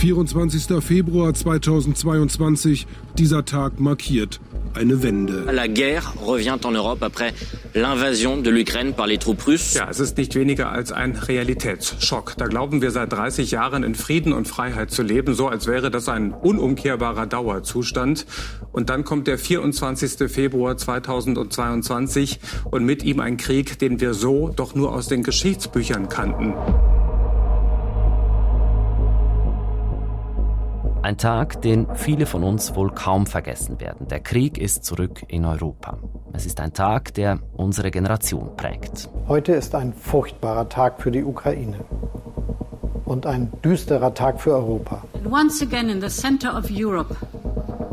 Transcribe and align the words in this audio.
24. 0.00 0.82
Februar 0.82 1.34
2022, 1.34 2.86
dieser 3.18 3.44
Tag 3.44 3.80
markiert 3.80 4.40
eine 4.72 5.02
Wende. 5.02 5.44
La 5.52 5.68
guerre 5.68 6.14
revient 6.26 6.56
en 6.64 6.70
Europe 6.70 7.02
après 7.02 7.34
l'invasion 7.74 8.38
de 8.38 8.48
l'Ukraine 8.48 8.94
par 8.94 9.06
les 9.06 9.18
troupes 9.18 9.42
russes. 9.42 9.74
Ja, 9.74 9.90
es 9.90 10.00
ist 10.00 10.16
nicht 10.16 10.34
weniger 10.34 10.72
als 10.72 10.90
ein 10.90 11.16
Realitätsschock. 11.16 12.34
Da 12.38 12.46
glauben 12.46 12.80
wir 12.80 12.92
seit 12.92 13.12
30 13.12 13.50
Jahren 13.50 13.82
in 13.82 13.94
Frieden 13.94 14.32
und 14.32 14.48
Freiheit 14.48 14.90
zu 14.90 15.02
leben, 15.02 15.34
so 15.34 15.48
als 15.48 15.66
wäre 15.66 15.90
das 15.90 16.08
ein 16.08 16.32
unumkehrbarer 16.32 17.26
Dauerzustand. 17.26 18.24
Und 18.72 18.88
dann 18.88 19.04
kommt 19.04 19.26
der 19.26 19.36
24. 19.36 20.30
Februar 20.30 20.78
2022 20.78 22.40
und 22.70 22.86
mit 22.86 23.02
ihm 23.02 23.20
ein 23.20 23.36
Krieg, 23.36 23.78
den 23.78 24.00
wir 24.00 24.14
so 24.14 24.48
doch 24.48 24.74
nur 24.74 24.94
aus 24.94 25.08
den 25.08 25.22
Geschichtsbüchern 25.22 26.08
kannten. 26.08 26.54
Ein 31.02 31.16
Tag, 31.16 31.62
den 31.62 31.86
viele 31.94 32.26
von 32.26 32.44
uns 32.44 32.74
wohl 32.74 32.90
kaum 32.90 33.24
vergessen 33.26 33.80
werden. 33.80 34.06
Der 34.08 34.20
Krieg 34.20 34.58
ist 34.58 34.84
zurück 34.84 35.22
in 35.28 35.46
Europa. 35.46 35.96
Es 36.34 36.44
ist 36.44 36.60
ein 36.60 36.74
Tag, 36.74 37.14
der 37.14 37.38
unsere 37.56 37.90
Generation 37.90 38.54
prägt. 38.54 39.08
Heute 39.26 39.52
ist 39.52 39.74
ein 39.74 39.94
furchtbarer 39.94 40.68
Tag 40.68 41.00
für 41.00 41.10
die 41.10 41.24
Ukraine 41.24 41.80
und 43.06 43.24
ein 43.24 43.50
düsterer 43.64 44.12
Tag 44.12 44.42
für 44.42 44.54
Europa. 44.54 45.02
And 45.14 45.32
once 45.32 45.62
again 45.62 45.88
in 45.88 46.02
the 46.02 46.08
center 46.10 46.54
of 46.54 46.70
Europe, 46.70 47.16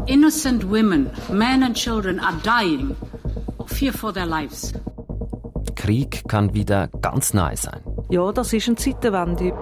innocent 0.08 0.70
women, 0.70 1.10
men 1.32 1.64
and 1.64 1.76
children 1.76 2.20
are 2.20 2.36
dying 2.44 2.94
of 3.58 3.70
fear 3.70 3.94
for 3.94 4.14
their 4.14 4.26
lives. 4.26 4.74
Krieg 5.76 6.28
kann 6.28 6.54
wieder 6.54 6.90
ganz 7.02 7.34
nahe 7.34 7.56
sein. 7.56 7.80
Ja, 8.10 8.34
das 8.34 8.52
ist 8.52 8.68
eine 8.68 8.76
Zeitenwende 8.76 9.54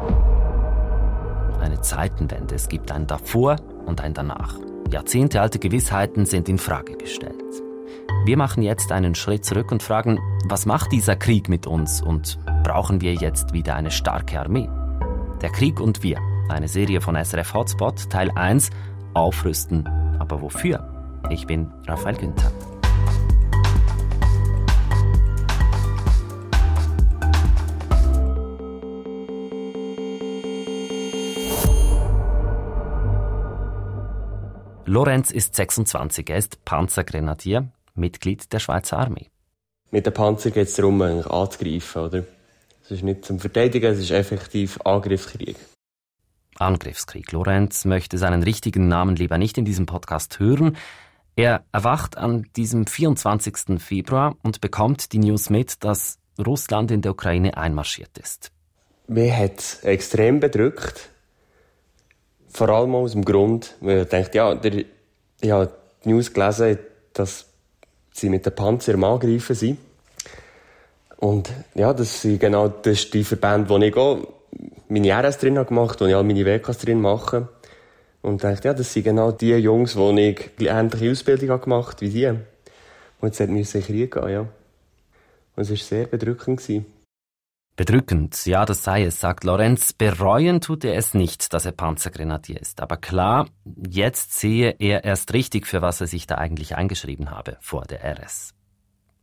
eine 1.66 1.82
Zeitenwende. 1.82 2.56
Es 2.56 2.70
gibt 2.70 2.92
ein 2.92 3.08
davor 3.08 3.58
und 3.86 4.02
ein 4.02 4.14
danach. 4.14 4.58
Jahrzehntealte 4.92 5.60
Gewissheiten 5.60 6.26
sind 6.26 6.48
in 6.48 6.58
Frage 6.58 6.96
gestellt. 6.96 7.44
Wir 8.26 8.38
machen 8.38 8.64
jetzt 8.64 8.92
einen 8.92 9.16
Schritt 9.16 9.46
zurück 9.46 9.72
und 9.72 9.84
fragen, 9.84 10.20
was 10.48 10.66
macht 10.66 10.92
dieser 10.92 11.16
Krieg 11.16 11.50
mit 11.50 11.68
uns 11.68 12.02
und 12.02 12.40
brauchen 12.64 13.02
wir 13.02 13.14
jetzt 13.14 13.54
wieder 13.54 13.76
eine 13.76 13.92
starke 13.92 14.40
Armee? 14.40 14.70
Der 15.42 15.50
Krieg 15.50 15.80
und 15.80 16.02
wir, 16.02 16.20
eine 16.50 16.68
Serie 16.68 17.02
von 17.02 17.16
SRF 17.16 17.54
Hotspot, 17.54 18.10
Teil 18.10 18.32
1, 18.36 18.70
Aufrüsten. 19.14 19.88
Aber 20.20 20.42
wofür? 20.42 20.88
Ich 21.30 21.46
bin 21.46 21.72
Raphael 21.88 22.16
Günther. 22.16 22.52
Lorenz 34.88 35.32
ist 35.32 35.56
26, 35.56 36.30
er 36.30 36.38
ist 36.38 36.64
Panzergrenadier, 36.64 37.70
Mitglied 37.96 38.54
der 38.54 38.60
Schweizer 38.60 39.00
Armee. 39.00 39.32
Mit 39.90 40.06
dem 40.06 40.14
Panzer 40.14 40.52
geht 40.52 40.68
es 40.68 40.76
darum, 40.76 41.02
anzugreifen, 41.02 42.02
oder? 42.04 42.24
Es 42.84 42.92
ist 42.92 43.04
nicht 43.04 43.26
zum 43.26 43.40
Verteidigen, 43.40 43.92
es 43.92 43.98
ist 43.98 44.12
effektiv 44.12 44.80
Angriffskrieg. 44.86 45.56
Angriffskrieg. 46.60 47.32
Lorenz 47.32 47.86
möchte 47.86 48.20
seinen 48.20 48.44
richtigen 48.44 48.88
Namen 48.88 49.16
lieber 49.16 49.40
nicht 49.40 49.58
in 49.58 49.66
diesem 49.66 49.88
Podcast 49.88 50.40
hören. 50.40 50.78
Er 51.36 51.66
erwacht 51.72 52.16
an 52.16 52.48
diesem 52.56 52.86
24. 52.86 53.82
Februar 53.82 54.36
und 54.44 54.62
bekommt 54.62 55.14
die 55.14 55.20
News 55.20 55.50
mit, 55.50 55.84
dass 55.84 56.20
Russland 56.38 56.92
in 56.92 57.02
der 57.02 57.14
Ukraine 57.14 57.58
einmarschiert 57.58 58.20
ist. 58.20 58.52
Mir 59.08 59.36
hat 59.36 59.80
extrem 59.82 60.40
bedrückt. 60.40 61.10
Vor 62.56 62.70
allem 62.70 62.96
aus 62.96 63.12
dem 63.12 63.26
Grund, 63.26 63.76
weil 63.82 64.04
ich 64.04 64.08
dachte, 64.08 64.38
ja, 64.38 64.56
der, 64.56 64.86
ich 65.42 65.52
habe 65.52 65.72
die 66.06 66.10
News 66.10 66.34
gelesen, 66.34 66.80
dass 67.12 67.48
sie 68.14 68.30
mit 68.30 68.46
den 68.46 68.56
Panzer 68.56 68.94
am 68.94 69.04
Angreifen 69.04 69.54
sind. 69.58 69.78
Und 71.18 71.52
ja, 71.74 71.92
das 71.92 72.22
sind 72.22 72.40
genau 72.40 72.70
das 72.70 72.94
ist 72.94 73.14
die 73.14 73.26
Verbände, 73.26 73.68
wo 73.68 73.78
ich 73.80 73.94
auch 73.98 74.26
meine 74.88 75.12
RS 75.12 75.40
drin 75.40 75.58
habe 75.58 75.68
gemacht, 75.68 76.00
wo 76.00 76.06
ich 76.06 76.16
all 76.16 76.24
meine 76.24 76.46
WKs 76.46 76.78
drin 76.78 77.02
mache. 77.02 77.50
Und 78.22 78.42
dachte, 78.42 78.70
ja, 78.70 78.74
das 78.74 78.94
sind 78.94 79.04
genau 79.04 79.34
die 79.34 79.52
Jungs, 79.56 79.98
wo 79.98 80.12
ich 80.12 80.52
ähnliche 80.62 81.12
Ausbildung 81.12 81.50
habe 81.50 81.64
gemacht 81.64 82.00
wie 82.00 82.10
die. 82.10 82.28
Und 82.28 82.40
jetzt 83.24 83.42
hat 83.42 83.50
mir 83.50 83.66
sicher 83.66 83.92
gehen, 83.92 84.30
ja. 84.30 84.48
Und 85.58 85.62
es 85.62 85.70
war 85.70 85.78
sehr 85.78 86.06
bedrückend. 86.06 86.62
Gewesen. 86.62 86.86
Bedrückend, 87.76 88.46
ja, 88.46 88.66
das 88.66 88.86
sei 88.86 89.04
es, 89.04 89.20
sagt 89.20 89.44
Lorenz. 89.44 89.92
Bereuen 89.92 90.62
tut 90.62 90.86
er 90.86 90.96
es 90.96 91.14
nicht, 91.14 91.54
dass 91.54 91.66
er 91.66 91.74
Panzergrenadier 91.74 92.62
ist. 92.62 92.82
Aber 92.82 92.96
klar, 92.96 93.50
jetzt 93.66 94.40
sehe 94.40 94.76
er 94.80 95.04
erst 95.04 95.34
richtig, 95.34 95.68
für 95.68 95.82
was 95.82 96.00
er 96.00 96.08
sich 96.08 96.26
da 96.26 96.36
eigentlich 96.36 96.78
eingeschrieben 96.78 97.32
habe 97.32 97.58
vor 97.60 97.84
der 97.84 98.02
RS. 98.04 98.54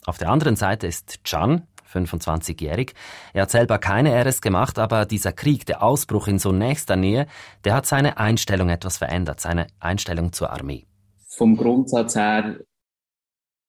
Auf 0.05 0.19
der 0.19 0.29
anderen 0.29 0.57
Seite 0.57 0.87
ist 0.87 1.25
Can, 1.25 1.67
25-jährig. 1.91 2.93
Er 3.33 3.43
hat 3.43 3.51
selber 3.51 3.79
keine 3.79 4.23
RS 4.23 4.43
gemacht, 4.43 4.79
aber 4.79 5.07
dieser 5.07 5.33
Krieg, 5.33 5.65
der 5.65 5.83
Ausbruch 5.83 6.29
in 6.29 6.39
so 6.39 6.53
nächster 6.53 6.97
Nähe, 6.97 7.29
der 7.65 7.75
hat 7.75 7.87
seine 7.87 8.19
Einstellung 8.19 8.69
etwas 8.69 8.99
verändert, 8.99 9.41
seine 9.41 9.67
Einstellung 9.81 10.33
zur 10.33 10.51
Armee. 10.51 10.87
Vom 11.29 11.57
Grundsatz 11.57 12.17
her 12.17 12.59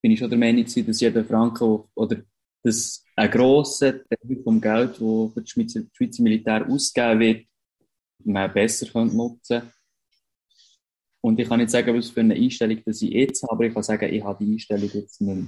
bin 0.02 0.10
ich 0.10 0.18
schon 0.18 0.28
der 0.28 0.38
Meinung, 0.38 0.64
dass 0.64 1.00
jeder 1.00 1.24
Franco 1.24 1.88
oder 1.94 2.16
das 2.64 3.04
ein 3.14 3.30
grosser 3.30 3.92
Teil 3.92 4.42
vom 4.42 4.60
Geld, 4.60 4.92
das 4.92 4.98
für 4.98 5.32
das 5.36 5.50
Schweizer, 5.50 6.22
Militär 6.22 6.66
ausgegeben 6.68 7.20
wird, 7.20 7.46
man 8.24 8.52
besser 8.52 8.86
nutzen 9.04 9.60
könnte. 9.60 9.72
Und 11.20 11.38
ich 11.38 11.48
kann 11.48 11.58
nicht 11.58 11.70
sagen, 11.70 11.96
was 11.96 12.10
für 12.10 12.20
eine 12.20 12.34
Einstellung 12.34 12.80
das 12.84 13.00
ich 13.00 13.10
jetzt 13.10 13.42
habe, 13.42 13.52
aber 13.52 13.64
ich 13.64 13.74
kann 13.74 13.82
sagen, 13.82 14.12
ich 14.12 14.22
habe 14.22 14.44
die 14.44 14.52
Einstellung 14.52 14.90
jetzt 14.92 15.20
nicht 15.20 15.34
mehr. 15.34 15.46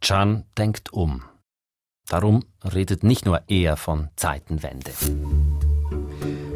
Can 0.00 0.44
denkt 0.58 0.92
um. 0.92 1.22
Darum 2.08 2.44
redet 2.62 3.04
nicht 3.04 3.24
nur 3.24 3.42
er 3.48 3.76
von 3.76 4.10
Zeitenwende. 4.16 4.92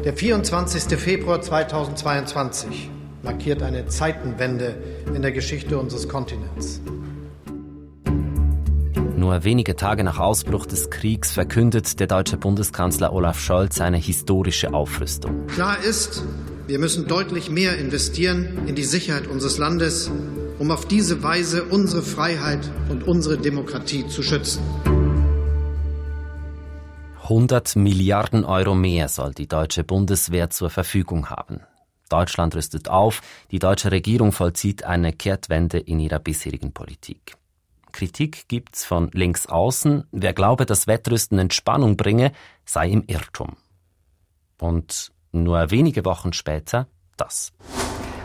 Der 0.03 0.13
24. 0.13 0.97
Februar 0.97 1.41
2022 1.41 2.89
markiert 3.23 3.61
eine 3.63 3.87
Zeitenwende 3.87 5.03
in 5.13 5.21
der 5.21 5.31
Geschichte 5.31 5.77
unseres 5.77 6.07
Kontinents. 6.07 6.81
Nur 9.17 9.43
wenige 9.43 9.75
Tage 9.75 10.03
nach 10.03 10.19
Ausbruch 10.19 10.67
des 10.67 10.91
Kriegs 10.91 11.31
verkündet 11.31 11.99
der 11.99 12.05
deutsche 12.05 12.37
Bundeskanzler 12.37 13.11
Olaf 13.11 13.39
Scholz 13.39 13.81
eine 13.81 13.97
historische 13.97 14.75
Aufrüstung. 14.75 15.47
Klar 15.47 15.83
ist, 15.83 16.23
wir 16.67 16.77
müssen 16.77 17.07
deutlich 17.07 17.49
mehr 17.49 17.79
investieren 17.79 18.67
in 18.67 18.75
die 18.75 18.83
Sicherheit 18.83 19.25
unseres 19.25 19.57
Landes, 19.57 20.11
um 20.59 20.69
auf 20.69 20.87
diese 20.87 21.23
Weise 21.23 21.63
unsere 21.63 22.03
Freiheit 22.03 22.69
und 22.89 23.07
unsere 23.07 23.39
Demokratie 23.39 24.07
zu 24.07 24.21
schützen. 24.21 24.61
100 27.23 27.75
Milliarden 27.75 28.45
Euro 28.45 28.75
mehr 28.75 29.09
soll 29.09 29.33
die 29.33 29.47
deutsche 29.47 29.83
Bundeswehr 29.83 30.51
zur 30.51 30.69
Verfügung 30.69 31.31
haben. 31.31 31.61
Deutschland 32.07 32.55
rüstet 32.55 32.87
auf, 32.87 33.21
die 33.49 33.57
deutsche 33.57 33.91
Regierung 33.91 34.31
vollzieht 34.31 34.83
eine 34.83 35.11
Kehrtwende 35.11 35.79
in 35.79 35.99
ihrer 35.99 36.19
bisherigen 36.19 36.71
Politik. 36.71 37.35
Kritik 37.91 38.47
gibt's 38.47 38.85
von 38.85 39.09
links 39.13 39.47
außen. 39.47 40.05
Wer 40.11 40.33
glaube, 40.33 40.65
dass 40.65 40.87
Wettrüsten 40.87 41.39
Entspannung 41.39 41.97
bringe, 41.97 42.31
sei 42.65 42.89
im 42.89 43.03
Irrtum. 43.07 43.57
Und 44.59 45.11
nur 45.31 45.71
wenige 45.71 46.05
Wochen 46.05 46.33
später 46.33 46.87
das. 47.15 47.53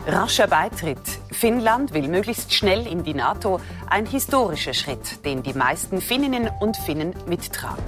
Rascher 0.05 0.47
Beitritt. 0.47 0.99
Finnland 1.31 1.93
will 1.93 2.09
möglichst 2.09 2.53
schnell 2.53 2.85
in 2.87 3.03
die 3.03 3.13
NATO. 3.13 3.61
Ein 3.89 4.05
historischer 4.05 4.73
Schritt, 4.73 5.23
den 5.25 5.43
die 5.43 5.53
meisten 5.53 6.01
Finninnen 6.01 6.49
und 6.59 6.75
Finnen 6.75 7.13
mittragen. 7.25 7.83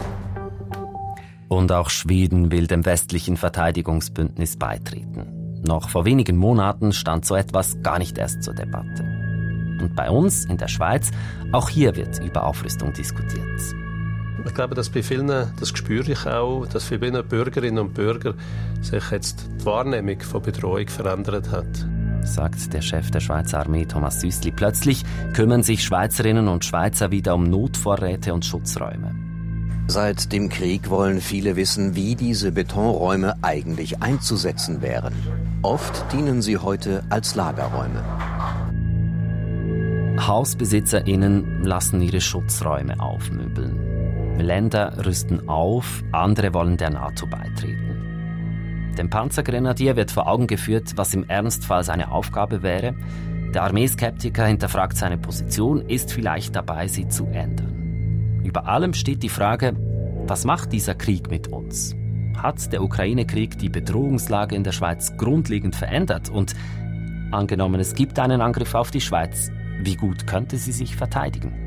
Und 1.50 1.72
auch 1.72 1.90
Schweden 1.90 2.52
will 2.52 2.68
dem 2.68 2.86
westlichen 2.86 3.38
Verteidigungsbündnis 3.38 4.58
beitreten. 4.58 5.62
Noch 5.68 5.90
vor 5.90 6.06
wenigen 6.06 6.38
Monaten 6.38 6.94
stand 6.94 7.26
so 7.26 7.36
etwas 7.36 7.82
gar 7.82 8.00
nicht 8.00 8.18
erst 8.18 8.44
zur 8.44 8.54
Debatte. 8.54 9.15
Und 9.80 9.96
bei 9.96 10.10
uns 10.10 10.46
in 10.46 10.58
der 10.58 10.68
Schweiz, 10.68 11.12
auch 11.52 11.70
hier 11.70 11.96
wird 11.96 12.20
über 12.24 12.44
Aufrüstung 12.46 12.94
diskutiert. 12.94 13.76
Ich 14.46 14.54
glaube, 14.54 14.76
dass 14.76 14.90
bei 14.90 15.02
vielen, 15.02 15.28
das 15.28 15.70
spüre 15.70 16.12
ich 16.12 16.26
auch, 16.28 16.66
dass 16.68 16.84
für 16.86 17.00
viele 17.00 17.24
Bürgerinnen 17.24 17.80
und 17.80 17.94
Bürger 17.94 18.36
sich 18.82 19.10
jetzt 19.12 19.50
die 19.60 19.66
Wahrnehmung 19.66 20.20
von 20.22 20.42
Bedrohung 20.42 20.88
verändert 20.88 21.50
hat. 21.50 21.66
Sagt 22.24 22.74
der 22.74 22.82
Chef 22.82 23.10
der 23.12 23.20
Schweizer 23.20 23.60
Armee 23.60 23.86
Thomas 23.86 24.22
Süßli. 24.22 24.52
Plötzlich 24.52 25.04
kümmern 25.34 25.64
sich 25.64 25.84
Schweizerinnen 25.84 26.48
und 26.48 26.66
Schweizer 26.66 27.12
wieder 27.12 27.36
um 27.36 27.50
Notvorräte 27.50 28.34
und 28.34 28.46
Schutzräume. 28.46 29.16
Seit 29.88 30.32
dem 30.32 30.50
Krieg 30.50 30.90
wollen 30.90 31.22
viele 31.22 31.56
wissen, 31.56 31.96
wie 31.96 32.16
diese 32.16 32.52
Betonräume 32.52 33.36
eigentlich 33.44 34.02
einzusetzen 34.02 34.82
wären. 34.82 35.14
Oft 35.62 36.12
dienen 36.12 36.42
sie 36.42 36.58
heute 36.58 37.04
als 37.10 37.36
Lagerräume. 37.36 38.04
HausbesitzerInnen 40.18 41.64
lassen 41.64 42.02
ihre 42.02 42.22
Schutzräume 42.22 43.00
aufmöbeln. 43.00 44.40
Länder 44.40 45.06
rüsten 45.06 45.48
auf, 45.50 46.04
andere 46.12 46.54
wollen 46.54 46.78
der 46.78 46.90
NATO 46.90 47.28
beitreten. 47.28 48.94
Dem 48.98 49.10
Panzergrenadier 49.10 49.96
wird 49.96 50.12
vor 50.12 50.28
Augen 50.28 50.48
geführt, 50.48 50.94
was 50.96 51.14
im 51.14 51.26
Ernstfall 51.28 51.84
seine 51.84 52.12
Aufgabe 52.12 52.64
wäre. 52.64 52.96
Der 53.54 53.64
Armeeskeptiker 53.64 54.46
hinterfragt 54.46 54.98
seine 54.98 55.18
Position, 55.18 55.82
ist 55.82 56.12
vielleicht 56.14 56.56
dabei, 56.56 56.88
sie 56.88 57.08
zu 57.08 57.26
ändern. 57.26 58.42
Über 58.44 58.68
allem 58.68 58.94
steht 58.94 59.22
die 59.22 59.30
Frage, 59.30 59.76
was 60.28 60.46
macht 60.46 60.72
dieser 60.72 60.96
Krieg 60.96 61.30
mit 61.30 61.50
uns? 61.50 61.96
Hat 62.38 62.72
der 62.72 62.84
Ukraine-Krieg 62.84 63.58
die 63.58 63.70
Bedrohungslage 63.70 64.56
in 64.56 64.64
der 64.64 64.72
Schweiz 64.72 65.16
grundlegend 65.18 65.76
verändert? 65.76 66.30
Und 66.30 66.54
angenommen, 67.32 67.80
es 67.80 67.96
gibt 67.96 68.18
einen 68.20 68.42
Angriff 68.42 68.76
auf 68.76 68.92
die 68.92 69.02
Schweiz, 69.02 69.52
wie 69.82 69.96
gut 69.96 70.28
könnte 70.28 70.58
sie 70.58 70.72
sich 70.72 70.96
verteidigen? 70.96 71.66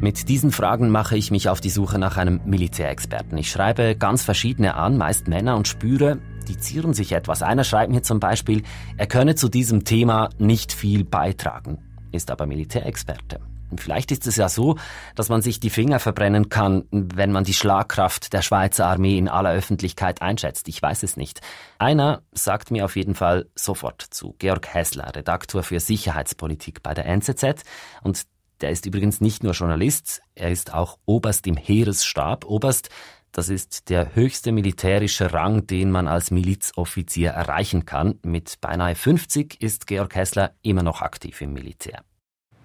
Mit 0.00 0.28
diesen 0.28 0.52
Fragen 0.52 0.90
mache 0.90 1.16
ich 1.16 1.30
mich 1.30 1.48
auf 1.48 1.60
die 1.60 1.70
Suche 1.70 1.98
nach 1.98 2.16
einem 2.16 2.40
Militärexperten. 2.44 3.38
Ich 3.38 3.50
schreibe 3.50 3.96
ganz 3.96 4.22
verschiedene 4.22 4.74
an, 4.74 4.98
meist 4.98 5.26
Männer, 5.26 5.56
und 5.56 5.68
spüre, 5.68 6.18
die 6.48 6.58
zieren 6.58 6.92
sich 6.92 7.12
etwas. 7.12 7.42
Einer 7.42 7.64
schreibt 7.64 7.90
mir 7.90 8.02
zum 8.02 8.20
Beispiel, 8.20 8.62
er 8.98 9.06
könne 9.06 9.34
zu 9.34 9.48
diesem 9.48 9.84
Thema 9.84 10.28
nicht 10.38 10.72
viel 10.72 11.04
beitragen, 11.04 11.78
ist 12.12 12.30
aber 12.30 12.46
Militärexperte. 12.46 13.40
Vielleicht 13.76 14.12
ist 14.12 14.26
es 14.26 14.36
ja 14.36 14.48
so, 14.48 14.76
dass 15.14 15.28
man 15.28 15.42
sich 15.42 15.58
die 15.58 15.70
Finger 15.70 15.98
verbrennen 15.98 16.48
kann, 16.48 16.84
wenn 16.90 17.32
man 17.32 17.44
die 17.44 17.54
Schlagkraft 17.54 18.32
der 18.32 18.42
Schweizer 18.42 18.86
Armee 18.86 19.18
in 19.18 19.28
aller 19.28 19.52
Öffentlichkeit 19.52 20.22
einschätzt. 20.22 20.68
Ich 20.68 20.80
weiß 20.80 21.02
es 21.02 21.16
nicht. 21.16 21.40
Einer 21.78 22.22
sagt 22.32 22.70
mir 22.70 22.84
auf 22.84 22.96
jeden 22.96 23.14
Fall 23.14 23.46
sofort 23.54 24.02
zu. 24.02 24.34
Georg 24.38 24.72
Hessler, 24.72 25.14
Redaktor 25.14 25.62
für 25.62 25.80
Sicherheitspolitik 25.80 26.82
bei 26.82 26.94
der 26.94 27.06
NZZ. 27.06 27.64
Und 28.02 28.22
der 28.60 28.70
ist 28.70 28.86
übrigens 28.86 29.20
nicht 29.20 29.42
nur 29.42 29.52
Journalist, 29.52 30.22
er 30.34 30.50
ist 30.50 30.72
auch 30.72 30.98
Oberst 31.04 31.46
im 31.46 31.56
Heeresstab. 31.56 32.46
Oberst, 32.46 32.88
das 33.32 33.50
ist 33.50 33.90
der 33.90 34.14
höchste 34.14 34.50
militärische 34.50 35.34
Rang, 35.34 35.66
den 35.66 35.90
man 35.90 36.08
als 36.08 36.30
Milizoffizier 36.30 37.32
erreichen 37.32 37.84
kann. 37.84 38.18
Mit 38.22 38.60
beinahe 38.62 38.94
50 38.94 39.60
ist 39.60 39.86
Georg 39.86 40.14
Hessler 40.14 40.54
immer 40.62 40.82
noch 40.82 41.02
aktiv 41.02 41.42
im 41.42 41.52
Militär. 41.52 42.02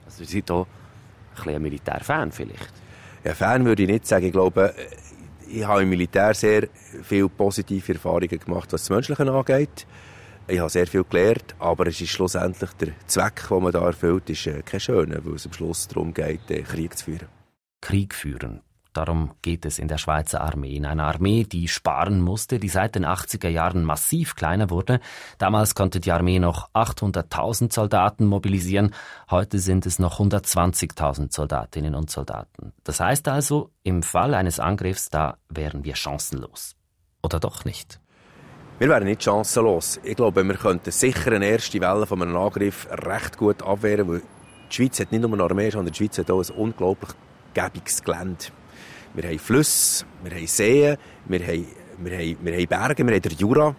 Also 0.05 0.23
Sie 0.23 0.25
sind 0.25 0.49
hier 0.49 0.65
ein, 1.45 1.55
ein 1.55 1.61
Militärfan 1.61 2.31
vielleicht? 2.31 2.73
Ja, 3.23 3.33
Fan 3.35 3.65
würde 3.65 3.83
ich 3.83 3.89
nicht 3.89 4.07
sagen. 4.07 4.25
Ich 4.25 4.31
glaube, 4.31 4.73
ich 5.47 5.65
habe 5.65 5.83
im 5.83 5.89
Militär 5.89 6.33
sehr 6.33 6.67
viele 7.03 7.29
positive 7.29 7.93
Erfahrungen 7.93 8.39
gemacht, 8.39 8.71
was 8.73 8.83
das 8.83 8.89
Menschliche 8.89 9.31
angeht. 9.31 9.85
Ich 10.47 10.59
habe 10.59 10.69
sehr 10.69 10.87
viel 10.87 11.03
gelernt, 11.03 11.55
aber 11.59 11.87
es 11.87 12.01
ist 12.01 12.09
schlussendlich 12.09 12.71
der 12.73 12.89
Zweck, 13.07 13.47
den 13.47 13.63
man 13.63 13.71
da 13.71 13.85
erfüllt, 13.85 14.29
ist 14.29 14.47
äh, 14.47 14.61
kein 14.63 14.79
schöner, 14.79 15.23
weil 15.23 15.35
es 15.35 15.45
am 15.45 15.53
Schluss 15.53 15.87
darum 15.87 16.13
geht, 16.13 16.49
äh, 16.49 16.63
Krieg 16.63 16.97
zu 16.97 17.05
führen. 17.05 17.27
Krieg 17.79 18.13
führen. 18.13 18.61
Darum 18.93 19.31
geht 19.41 19.65
es 19.65 19.79
in 19.79 19.87
der 19.87 19.97
Schweizer 19.97 20.41
Armee. 20.41 20.75
In 20.75 20.85
einer 20.85 21.05
Armee, 21.05 21.45
die 21.45 21.69
sparen 21.69 22.19
musste, 22.19 22.59
die 22.59 22.67
seit 22.67 22.95
den 22.95 23.05
80er 23.05 23.47
Jahren 23.47 23.85
massiv 23.85 24.35
kleiner 24.35 24.69
wurde. 24.69 24.99
Damals 25.37 25.75
konnte 25.75 26.01
die 26.01 26.11
Armee 26.11 26.39
noch 26.39 26.69
800.000 26.73 27.71
Soldaten 27.71 28.25
mobilisieren. 28.25 28.93
Heute 29.29 29.59
sind 29.59 29.85
es 29.85 29.97
noch 29.97 30.19
120.000 30.19 31.33
Soldatinnen 31.33 31.95
und 31.95 32.09
Soldaten. 32.09 32.73
Das 32.83 32.99
heißt 32.99 33.29
also, 33.29 33.71
im 33.83 34.03
Fall 34.03 34.33
eines 34.33 34.59
Angriffs, 34.59 35.09
da 35.09 35.37
wären 35.47 35.85
wir 35.85 35.95
chancenlos. 35.95 36.75
Oder 37.23 37.39
doch 37.39 37.63
nicht? 37.63 38.01
Wir 38.79 38.89
wären 38.89 39.05
nicht 39.05 39.23
chancenlos. 39.23 40.01
Ich 40.03 40.15
glaube, 40.15 40.43
wir 40.43 40.55
könnten 40.55 40.91
sicher 40.91 41.31
eine 41.31 41.45
erste 41.45 41.79
Welle 41.79 42.05
von 42.05 42.21
einem 42.21 42.35
Angriff 42.35 42.87
recht 42.89 43.37
gut 43.37 43.61
abwehren, 43.61 44.09
weil 44.09 44.21
die 44.69 44.75
Schweiz 44.75 44.99
hat 44.99 45.11
nicht 45.11 45.21
nur 45.21 45.31
eine 45.31 45.43
Armee, 45.43 45.69
sondern 45.69 45.93
die 45.93 45.97
Schweiz 45.97 46.17
hat 46.17 46.31
auch 46.31 46.43
ein 46.43 46.55
unglaublich 46.55 47.11
gäbiges 47.53 48.03
Gelände. 48.03 48.45
Wir 49.13 49.23
haben 49.29 49.39
Flüsse, 49.39 50.05
wir 50.23 50.31
haben 50.31 50.47
Seen, 50.47 50.97
wir 51.25 51.39
haben, 51.39 51.67
wir 51.97 52.17
haben, 52.17 52.37
wir 52.41 52.53
haben 52.53 52.67
Berge, 52.67 53.05
wir 53.05 53.13
haben 53.13 53.21
den 53.21 53.37
Jura. 53.37 53.75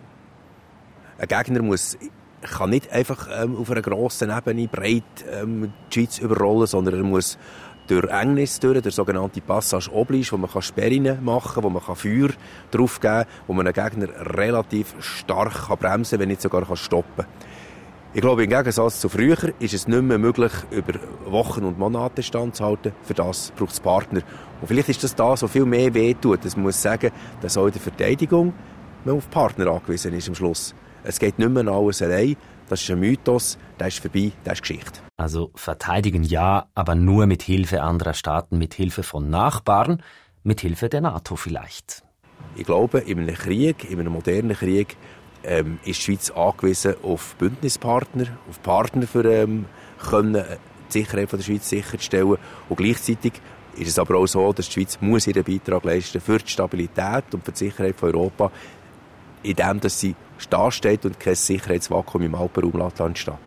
Ein 1.19 1.29
Gegner 1.29 1.63
muss, 1.63 1.97
kann 2.43 2.71
nicht 2.71 2.93
einfach 2.93 3.29
ähm, 3.33 3.57
auf 3.57 3.71
einer 3.71 3.81
grossen 3.81 4.31
Ebene 4.31 4.69
breit 4.69 5.05
ähm, 5.31 5.73
die 5.91 6.01
Schweiz 6.01 6.19
überrollen, 6.19 6.67
sondern 6.67 6.95
er 6.97 7.03
muss 7.03 7.39
durch 7.87 8.11
Engnis 8.11 8.61
durch, 8.61 8.81
der 8.83 8.93
sogenannte 8.93 9.41
Passage 9.41 9.91
Oblige, 9.93 10.33
wo 10.33 10.37
man 10.37 10.63
Sperren 10.63 11.25
machen 11.25 11.55
kann, 11.55 11.65
wo 11.65 11.71
man 11.71 11.83
Feuer 11.83 12.31
draufgeben 12.71 13.25
kann, 13.25 13.27
wo 13.47 13.53
man 13.55 13.67
einen 13.67 13.75
Gegner 13.75 14.09
relativ 14.37 14.95
stark 15.01 15.69
bremsen 15.79 16.19
kann, 16.19 16.21
wenn 16.21 16.29
nicht 16.29 16.43
sogar 16.43 16.77
stoppen 16.77 17.25
kann. 17.25 17.52
Ich 18.15 18.21
glaube, 18.21 18.45
im 18.45 18.51
Gegensatz 18.51 19.01
zu 19.01 19.09
früher 19.09 19.39
ist 19.59 19.73
es 19.73 19.89
nicht 19.89 20.03
mehr 20.03 20.19
möglich, 20.19 20.53
über 20.71 20.93
Wochen 21.25 21.65
und 21.65 21.79
Monate 21.79 22.23
standzuhalten. 22.23 22.93
Für 23.05 23.15
das 23.15 23.53
braucht 23.57 23.73
es 23.73 23.81
Partner. 23.81 24.21
Und 24.61 24.69
vielleicht 24.69 24.91
ist 24.91 25.03
das 25.03 25.15
da, 25.15 25.31
was 25.31 25.51
viel 25.51 25.65
mehr 25.65 25.95
wehtut. 25.95 26.45
Das 26.45 26.55
muss 26.55 26.83
sagen, 26.83 27.11
dass 27.41 27.57
auch 27.57 27.69
in 27.69 27.73
der 27.73 27.81
Verteidigung 27.81 28.53
man 29.07 29.17
auf 29.17 29.31
Partner 29.31 29.69
angewiesen 29.69 30.13
ist 30.13 30.29
am 30.29 30.35
Schluss. 30.35 30.75
Es 31.05 31.19
geht 31.19 31.39
nicht 31.39 31.51
mehr 31.51 31.67
alles 31.67 32.03
allein. 32.03 32.37
Das 32.69 32.83
ist 32.83 32.91
ein 32.91 33.01
Mythos, 33.01 33.57
der 33.81 33.89
ist 33.89 34.01
vorbei, 34.01 34.33
der 34.45 34.53
ist 34.53 34.61
Geschichte. 34.61 35.01
Also 35.17 35.51
verteidigen 35.55 36.23
ja, 36.23 36.67
aber 36.75 36.95
nur 36.95 37.27
mit 37.27 37.43
Hilfe 37.43 37.81
anderer 37.81 38.13
Staaten, 38.13 38.59
mit 38.59 38.75
Hilfe 38.75 39.05
von 39.05 39.31
Nachbarn, 39.31 40.03
mit 40.43 40.61
Hilfe 40.61 40.91
der 40.91 41.01
NATO 41.01 41.37
vielleicht. 41.37 42.03
Ich 42.57 42.65
glaube, 42.65 42.99
in 42.99 43.21
einem 43.21 43.37
Krieg, 43.37 43.91
in 43.91 44.01
einem 44.01 44.13
modernen 44.13 44.55
Krieg, 44.55 44.99
ähm, 45.45 45.79
ist 45.85 46.01
die 46.01 46.05
Schweiz 46.05 46.31
angewiesen 46.31 46.95
auf 47.03 47.35
Bündnispartner, 47.37 48.27
auf 48.49 48.63
Partner 48.63 49.07
für 49.07 49.25
ähm, 49.25 49.67
können, 50.11 50.35
äh, 50.37 50.57
die 50.89 51.01
Sicherheit 51.01 51.33
der 51.33 51.43
Schweiz 51.43 51.69
sicherzustellen. 51.69 52.37
Und 52.69 52.77
gleichzeitig 52.77 53.35
ist 53.77 53.89
es 53.89 53.99
aber 53.99 54.17
auch 54.17 54.27
so, 54.27 54.53
dass 54.53 54.67
die 54.67 54.73
Schweiz 54.73 54.99
muss 55.01 55.27
ihren 55.27 55.45
Beitrag 55.45 55.85
leisten 55.85 56.21
für 56.21 56.39
die 56.39 56.49
Stabilität 56.49 57.25
und 57.33 57.45
für 57.45 57.53
die 57.53 57.59
Sicherheit 57.59 57.97
von 57.97 58.15
Europa, 58.15 58.51
indem 59.43 59.81
dass 59.81 59.99
sie 59.99 60.15
steht 60.71 61.05
und 61.05 61.19
kein 61.19 61.35
Sicherheitsvakuum 61.35 62.23
im 62.23 62.35
Alpenraum 62.35 62.91
entstehen 62.99 63.39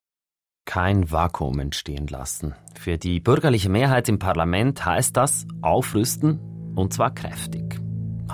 kein 0.66 1.12
Vakuum 1.12 1.60
entstehen 1.60 2.08
lassen. 2.08 2.56
Für 2.78 2.98
die 2.98 3.20
bürgerliche 3.20 3.70
Mehrheit 3.70 4.10
im 4.10 4.20
Parlament 4.20 4.84
heißt 4.84 5.16
das 5.16 5.46
aufrüsten 5.62 6.40
und 6.76 6.92
zwar 6.92 7.14
kräftig. 7.14 7.85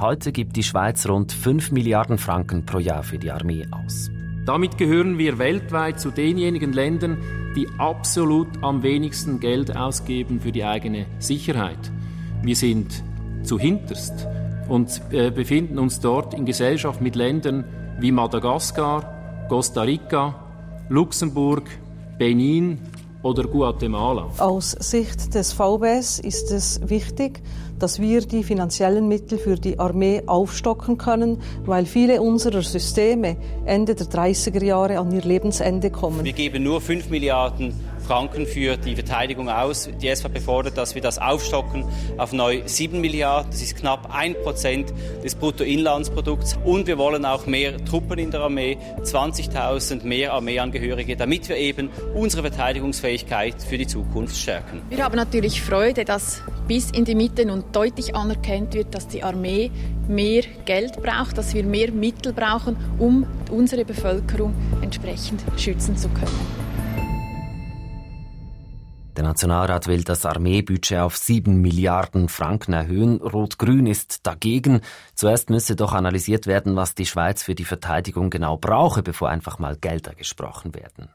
Heute 0.02 0.32
gibt 0.32 0.56
die 0.56 0.64
Schweiz 0.64 1.08
rund 1.08 1.32
5 1.32 1.72
Milliarden 1.72 2.18
Franken 2.18 2.66
pro 2.66 2.80
Jahr 2.80 3.04
für 3.04 3.20
die 3.20 3.30
Armee 3.30 3.68
aus. 3.70 4.10
Damit 4.48 4.80
gehören 4.80 5.20
wir 5.20 5.38
weltweit 5.38 6.00
zu 6.00 6.10
denjenigen 6.10 6.74
Ländern, 6.74 7.20
die 7.56 7.68
absolut 7.78 8.48
am 8.64 8.82
wenigsten 8.82 9.40
Geld 9.40 9.78
ausgeben 9.78 10.42
für 10.42 10.52
die 10.52 10.64
eigene 10.64 11.06
Sicherheit. 11.20 11.78
Wir 12.42 12.56
sind 12.56 13.04
zu 13.44 13.60
hinterst 13.60 14.28
und 14.68 15.04
äh, 15.12 15.30
befinden 15.30 15.78
uns 15.78 16.00
dort 16.00 16.34
in 16.34 16.48
Gesellschaft 16.48 17.00
mit 17.00 17.16
Ländern 17.16 17.64
wie 18.00 18.12
Madagaskar, 18.12 19.46
Costa 19.50 19.84
Rica, 19.84 20.34
Luxemburg, 20.90 21.70
Benin 22.18 22.80
oder 23.24 23.44
Guatemala. 23.44 24.30
Aus 24.38 24.72
Sicht 24.72 25.34
des 25.36 25.54
VBS 25.54 26.20
ist 26.20 26.52
es 26.52 26.82
wichtig, 26.90 27.42
dass 27.80 28.00
wir 28.00 28.22
die 28.22 28.44
finanziellen 28.44 29.08
Mittel 29.08 29.38
für 29.38 29.56
die 29.56 29.80
Armee 29.80 30.22
aufstocken 30.28 30.98
können, 30.98 31.42
weil 31.66 31.86
viele 31.86 32.22
unserer 32.22 32.62
Systeme 32.62 33.38
Ende 33.66 33.96
der 33.96 34.08
30er 34.08 34.64
Jahre 34.64 35.00
an 35.00 35.12
ihr 35.12 35.22
Lebensende 35.24 35.90
kommen. 35.90 36.24
Wir 36.24 36.34
geben 36.34 36.64
nur 36.64 36.80
5 36.80 37.10
Milliarden 37.10 37.74
Franken 38.12 38.46
für 38.46 38.76
die 38.76 38.94
Verteidigung 38.94 39.48
aus. 39.48 39.90
Die 40.02 40.14
SVP 40.14 40.42
fordert, 40.42 40.78
dass 40.78 40.96
wir 40.96 41.02
das 41.02 41.18
aufstocken 41.18 41.86
auf 42.18 42.34
neu 42.34 42.62
7 42.66 43.00
Milliarden. 43.00 43.50
Das 43.52 43.62
ist 43.62 43.78
knapp 43.78 44.14
1 44.14 44.36
Prozent 44.44 44.94
des 45.24 45.34
Bruttoinlandsprodukts. 45.36 46.58
Und 46.66 46.88
wir 46.88 46.98
wollen 46.98 47.24
auch 47.24 47.46
mehr 47.46 47.78
Truppen 47.86 48.20
in 48.20 48.30
der 48.30 48.42
Armee, 48.42 48.78
20.000 49.02 50.04
mehr 50.06 50.34
Armeeangehörige, 50.34 51.16
damit 51.16 51.48
wir 51.48 51.56
eben 51.56 51.90
unsere 52.14 52.42
Verteidigungsfähigkeit 52.42 53.64
für 53.64 53.78
die 53.78 53.88
Zukunft 53.88 54.36
stärken. 54.36 54.82
Wir 54.90 55.06
haben 55.06 55.16
natürlich 55.16 55.62
Freude, 55.62 56.04
dass 56.04 56.42
bis 56.68 56.92
in 56.92 57.06
die 57.06 57.16
Mitte 57.16 57.50
und 57.50 57.74
deutlich 57.74 58.14
anerkannt 58.14 58.74
wird, 58.74 58.94
dass 58.94 59.08
die 59.08 59.24
Armee 59.24 59.72
mehr 60.10 60.44
Geld 60.66 61.02
braucht, 61.02 61.38
dass 61.38 61.54
wir 61.54 61.64
mehr 61.64 61.94
Mittel 61.94 62.34
brauchen, 62.34 62.76
um 63.00 63.26
unsere 63.50 63.86
Bevölkerung 63.86 64.54
entsprechend 64.82 65.42
schützen 65.56 65.96
zu 65.96 66.10
können. 66.10 66.71
Der 69.22 69.28
Nationalrat 69.28 69.86
will 69.86 70.04
das 70.04 70.26
Armeebudget 70.26 70.98
auf 70.98 71.16
7 71.16 71.62
Milliarden 71.62 72.28
Franken 72.28 72.74
erhöhen. 72.74 73.22
Rot-Grün 73.22 73.86
ist 73.86 74.26
dagegen. 74.26 74.82
Zuerst 75.14 75.52
müsse 75.52 75.76
doch 75.76 75.94
analysiert 75.94 76.48
werden, 76.48 76.76
was 76.76 76.96
die 76.96 77.06
Schweiz 77.06 77.44
für 77.44 77.54
die 77.54 77.64
Verteidigung 77.64 78.32
genau 78.32 78.58
brauche, 78.58 79.04
bevor 79.04 79.30
einfach 79.30 79.60
mal 79.60 79.78
Gelder 79.78 80.16
gesprochen 80.16 80.74
werden. 80.74 81.10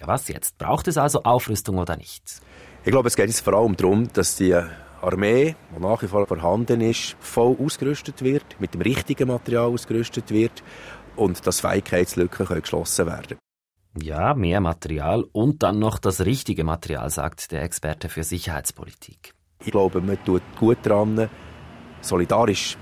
Ja, 0.00 0.06
was 0.06 0.28
jetzt? 0.28 0.56
Braucht 0.56 0.88
es 0.88 0.96
also 0.96 1.24
Aufrüstung 1.24 1.76
oder 1.76 1.98
nicht? 1.98 2.40
Ich 2.84 2.90
glaube, 2.90 3.08
es 3.08 3.16
geht 3.16 3.26
jetzt 3.26 3.42
vor 3.42 3.52
allem 3.52 3.76
darum, 3.76 4.10
dass 4.14 4.36
die 4.36 4.54
Armee, 5.02 5.54
die 5.76 5.78
nach 5.78 6.00
wie 6.00 6.08
vor 6.08 6.26
vorhanden 6.26 6.80
ist, 6.80 7.16
voll 7.20 7.54
ausgerüstet 7.62 8.22
wird, 8.22 8.46
mit 8.60 8.72
dem 8.72 8.80
richtigen 8.80 9.28
Material 9.28 9.66
ausgerüstet 9.66 10.30
wird 10.30 10.62
und 11.16 11.46
dass 11.46 11.60
Fähigkeitslücken 11.60 12.46
geschlossen 12.62 13.04
werden 13.04 13.26
können. 13.26 13.51
Ja, 14.00 14.32
mehr 14.34 14.60
Material 14.60 15.24
und 15.32 15.62
dann 15.62 15.78
noch 15.78 15.98
das 15.98 16.22
richtige 16.22 16.64
Material, 16.64 17.10
sagt 17.10 17.52
der 17.52 17.62
Experte 17.62 18.08
für 18.08 18.24
Sicherheitspolitik. 18.24 19.34
Ich 19.64 19.70
glaube, 19.70 20.00
man 20.00 20.22
tut 20.24 20.42
gut 20.58 20.78
daran, 20.82 21.28
solidarisch 22.00 22.78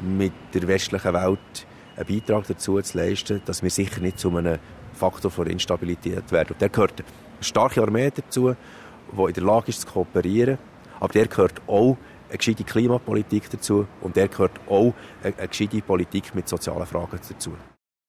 mit 0.00 0.32
der 0.54 0.68
westlichen 0.68 1.12
Welt 1.12 1.66
einen 1.96 2.06
Beitrag 2.06 2.46
dazu 2.46 2.80
zu 2.80 2.98
leisten, 2.98 3.42
dass 3.44 3.64
wir 3.64 3.70
sicher 3.70 4.00
nicht 4.00 4.20
zu 4.20 4.34
einem 4.36 4.58
Faktor 4.92 5.30
von 5.30 5.48
Instabilität 5.48 6.30
werden. 6.30 6.52
Und 6.52 6.62
da 6.62 6.68
gehört 6.68 7.00
eine 7.00 7.08
starke 7.40 7.82
Armee 7.82 8.10
dazu, 8.14 8.54
die 9.12 9.22
in 9.22 9.32
der 9.32 9.42
Lage 9.42 9.68
ist 9.68 9.82
zu 9.82 9.86
kooperieren. 9.88 10.58
Aber 11.00 11.12
der 11.12 11.26
gehört 11.26 11.60
auch 11.66 11.96
eine 12.28 12.38
gescheite 12.38 12.62
Klimapolitik 12.62 13.50
dazu 13.50 13.86
und 14.00 14.14
der 14.14 14.28
gehört 14.28 14.52
auch 14.68 14.94
eine, 15.22 15.36
eine 15.36 15.48
gescheite 15.48 15.80
Politik 15.82 16.34
mit 16.34 16.48
sozialen 16.48 16.86
Fragen 16.86 17.18
dazu. 17.28 17.52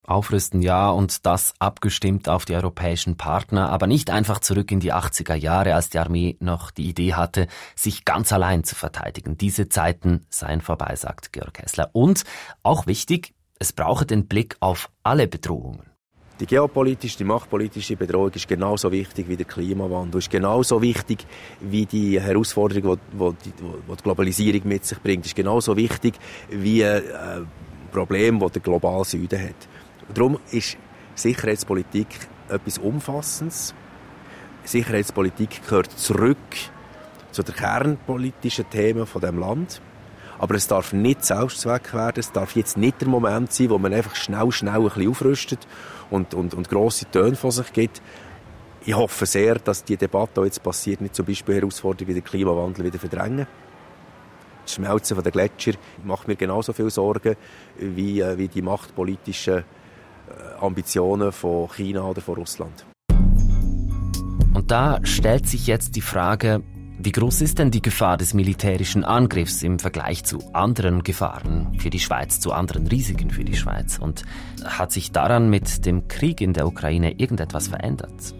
Aufrüsten 0.09 0.61
ja 0.61 0.89
und 0.89 1.25
das 1.25 1.53
abgestimmt 1.59 2.29
auf 2.29 2.45
die 2.45 2.55
europäischen 2.55 3.17
Partner, 3.17 3.69
aber 3.69 3.87
nicht 3.87 4.09
einfach 4.09 4.39
zurück 4.39 4.71
in 4.71 4.79
die 4.79 4.93
80er 4.93 5.35
Jahre, 5.35 5.75
als 5.75 5.89
die 5.89 5.99
Armee 5.99 6.37
noch 6.39 6.71
die 6.71 6.89
Idee 6.89 7.13
hatte, 7.13 7.47
sich 7.75 8.05
ganz 8.05 8.33
allein 8.33 8.63
zu 8.63 8.75
verteidigen. 8.75 9.37
Diese 9.37 9.69
Zeiten 9.69 10.25
seien 10.29 10.61
vorbei, 10.61 10.95
sagt 10.95 11.33
Georg 11.33 11.59
Hessler. 11.59 11.89
Und 11.93 12.23
auch 12.63 12.87
wichtig, 12.87 13.33
es 13.59 13.73
brauche 13.73 14.05
den 14.05 14.27
Blick 14.27 14.55
auf 14.59 14.89
alle 15.03 15.27
Bedrohungen. 15.27 15.89
Die 16.39 16.45
geopolitische, 16.45 17.17
die 17.17 17.25
machtpolitische 17.25 17.97
Bedrohung 17.97 18.31
ist 18.31 18.47
genauso 18.47 18.89
wichtig 18.93 19.27
wie 19.27 19.35
der 19.35 19.45
Klimawandel, 19.45 20.19
ist 20.19 20.29
genauso 20.31 20.81
wichtig 20.81 21.25
wie 21.59 21.85
die 21.85 22.19
Herausforderung, 22.19 22.97
die, 23.43 23.51
die, 23.51 24.03
Globalisierung 24.03 24.61
mit 24.63 24.85
sich 24.85 24.99
bringt, 24.99 25.25
ist 25.25 25.35
genauso 25.35 25.75
wichtig 25.75 26.13
wie 26.49 26.85
ein 26.85 27.03
äh, 27.03 27.41
Problem, 27.91 28.39
das 28.39 28.53
der 28.53 28.61
globale 28.61 29.03
Süden 29.03 29.41
hat. 29.41 29.67
Darum 30.13 30.39
ist 30.51 30.77
Sicherheitspolitik 31.15 32.07
etwas 32.49 32.77
Umfassendes. 32.77 33.75
Sicherheitspolitik 34.63 35.61
gehört 35.67 35.91
zurück 35.91 36.37
zu 37.31 37.43
den 37.43 37.55
kernpolitischen 37.55 38.69
Themen 38.69 39.05
von 39.05 39.21
dem 39.21 39.39
Land. 39.39 39.81
Aber 40.39 40.55
es 40.55 40.67
darf 40.67 40.93
nicht 40.93 41.25
Selbstzweck 41.25 41.93
werden. 41.93 42.19
Es 42.19 42.31
darf 42.31 42.55
jetzt 42.55 42.77
nicht 42.77 43.01
der 43.01 43.07
Moment 43.07 43.51
sein, 43.51 43.69
wo 43.69 43.77
man 43.77 43.93
einfach 43.93 44.15
schnell, 44.15 44.51
schnell 44.51 44.75
ein 44.75 44.83
bisschen 44.83 45.09
aufrüstet 45.09 45.67
und, 46.09 46.33
und, 46.33 46.53
und 46.53 46.69
grosse 46.69 47.05
Töne 47.11 47.35
von 47.35 47.51
sich 47.51 47.71
gibt. 47.73 48.01
Ich 48.85 48.95
hoffe 48.95 49.25
sehr, 49.25 49.55
dass 49.55 49.83
die 49.83 49.97
Debatte, 49.97 50.41
die 50.41 50.45
jetzt 50.47 50.63
passiert, 50.63 51.01
nicht 51.01 51.13
zum 51.13 51.25
Beispiel 51.25 51.55
Herausforderungen 51.55 52.07
wie 52.07 52.21
den 52.21 52.23
Klimawandel 52.23 52.85
wieder 52.85 52.97
verdrängen. 52.97 53.45
Das 54.63 54.75
Schmelzen 54.75 55.21
der 55.21 55.31
Gletscher 55.31 55.73
macht 56.03 56.27
mir 56.27 56.35
genauso 56.35 56.73
viel 56.73 56.89
Sorgen 56.89 57.35
wie, 57.77 58.21
äh, 58.21 58.37
wie 58.37 58.47
die 58.47 58.61
machtpolitischen 58.61 59.65
Ambitionen 60.59 61.31
von 61.31 61.69
China 61.69 62.03
oder 62.03 62.21
von 62.21 62.35
Russland. 62.35 62.85
Und 64.53 64.71
da 64.71 64.99
stellt 65.03 65.47
sich 65.47 65.67
jetzt 65.67 65.95
die 65.95 66.01
Frage, 66.01 66.63
wie 67.01 67.13
groß 67.13 67.41
ist 67.41 67.59
denn 67.59 67.71
die 67.71 67.81
Gefahr 67.81 68.17
des 68.17 68.33
militärischen 68.33 69.05
Angriffs 69.05 69.63
im 69.63 69.79
Vergleich 69.79 70.25
zu 70.25 70.39
anderen 70.53 71.01
Gefahren 71.01 71.79
für 71.79 71.89
die 71.89 71.99
Schweiz, 71.99 72.41
zu 72.41 72.51
anderen 72.51 72.87
Risiken 72.87 73.29
für 73.29 73.45
die 73.45 73.55
Schweiz? 73.55 73.97
Und 73.97 74.23
hat 74.65 74.91
sich 74.91 75.13
daran 75.13 75.49
mit 75.49 75.85
dem 75.85 76.09
Krieg 76.09 76.41
in 76.41 76.51
der 76.51 76.67
Ukraine 76.67 77.13
irgendetwas 77.17 77.69
verändert? 77.69 78.35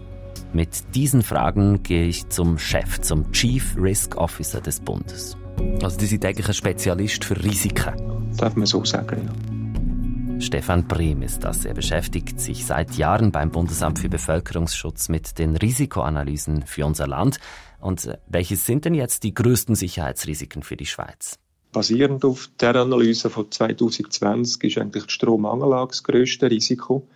Mit 0.52 0.94
diesen 0.94 1.22
Fragen 1.22 1.82
gehe 1.82 2.04
ich 2.04 2.28
zum 2.28 2.58
Chef, 2.58 3.00
zum 3.00 3.32
Chief 3.32 3.74
Risk 3.78 4.16
Officer 4.16 4.60
des 4.60 4.78
Bundes. 4.78 5.38
Also 5.82 5.96
die 5.96 6.06
sind 6.06 6.24
eigentlich 6.26 6.48
ein 6.48 6.54
Spezialist 6.54 7.24
für 7.24 7.42
Risiken. 7.42 7.94
Darf 8.36 8.56
man 8.56 8.66
so 8.66 8.84
sagen, 8.84 9.22
ja. 9.26 9.59
Stefan 10.40 10.88
Brehm 10.88 11.20
ist 11.20 11.44
das. 11.44 11.66
Er 11.66 11.74
beschäftigt 11.74 12.40
sich 12.40 12.64
seit 12.64 12.96
Jahren 12.96 13.30
beim 13.30 13.50
Bundesamt 13.50 13.98
für 13.98 14.08
Bevölkerungsschutz 14.08 15.10
mit 15.10 15.38
den 15.38 15.54
Risikoanalysen 15.54 16.62
für 16.62 16.86
unser 16.86 17.06
Land. 17.06 17.38
Und 17.78 18.06
äh, 18.06 18.16
welche 18.26 18.56
sind 18.56 18.86
denn 18.86 18.94
jetzt 18.94 19.22
die 19.22 19.34
größten 19.34 19.74
Sicherheitsrisiken 19.74 20.62
für 20.62 20.78
die 20.78 20.86
Schweiz? 20.86 21.38
Basierend 21.72 22.24
auf 22.24 22.48
der 22.58 22.74
Analyse 22.76 23.28
von 23.28 23.50
2020 23.50 24.64
ist 24.64 24.78
eigentlich 24.78 25.04
die 25.04 25.12
Strommangellage 25.12 25.88
das 25.88 26.02
grösste 26.02 26.50
Risiko, 26.50 27.06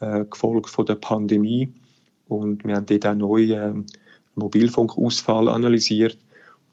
äh, 0.00 0.24
gefolgt 0.24 0.70
von 0.70 0.86
der 0.86 0.94
Pandemie. 0.96 1.72
Und 2.26 2.64
wir 2.64 2.76
haben 2.76 2.86
dort 2.86 3.06
auch 3.06 3.14
neu 3.14 3.52
äh, 3.52 3.74
Mobilfunkausfall 4.34 5.48
analysiert. 5.48 6.16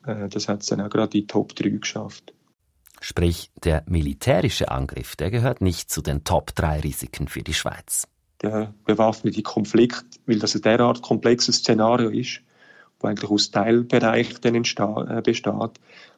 Äh, 0.06 0.30
das 0.30 0.48
hat 0.48 0.62
es 0.62 0.68
dann 0.68 0.80
auch 0.80 0.90
gerade 0.90 1.18
in 1.18 1.24
die 1.24 1.28
Top 1.28 1.56
3 1.56 1.70
geschafft. 1.70 2.34
Sprich, 3.02 3.52
der 3.64 3.84
militärische 3.88 4.70
Angriff, 4.70 5.16
der 5.16 5.32
gehört 5.32 5.62
nicht 5.62 5.90
zu 5.90 6.02
den 6.02 6.24
Top 6.24 6.54
3 6.56 6.82
Risiken 6.82 7.28
für 7.28 7.44
die 7.44 7.54
Schweiz. 7.54 8.08
Der 8.42 8.74
bewaffnete 8.86 9.42
Konflikt, 9.42 10.06
weil 10.26 10.40
das 10.40 10.56
ein 10.56 10.62
derart 10.62 11.02
komplexes 11.02 11.58
Szenario 11.58 12.10
ist, 12.10 12.42
wo 13.00 13.08
eigentlich 13.08 13.30
aus 13.30 13.52
Teilbereichen 13.52 14.56
äh, 14.56 15.22
besteht, 15.24 15.72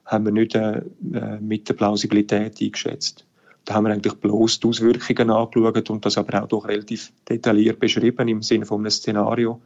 haben 0.05 0.25
wir 0.25 0.31
nicht 0.31 0.55
äh, 0.55 0.81
äh, 1.13 1.39
mit 1.39 1.69
der 1.69 1.73
Plausibilität 1.75 2.59
eingeschätzt. 2.59 3.25
Da 3.65 3.75
haben 3.75 3.85
wir 3.85 3.93
eigentlich 3.93 4.15
bloß 4.15 4.59
die 4.59 4.67
Auswirkungen 4.67 5.29
angeschaut 5.29 5.89
und 5.91 6.05
das 6.05 6.17
aber 6.17 6.43
auch 6.43 6.47
doch 6.47 6.67
relativ 6.67 7.11
detailliert 7.29 7.79
beschrieben 7.79 8.27
im 8.27 8.41
Sinne 8.41 8.65
von 8.65 8.81
einem 8.81 8.89
Szenario, 8.89 9.61